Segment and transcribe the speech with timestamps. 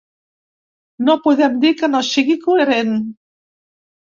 [1.09, 2.97] No podem dir que no sigui coherent.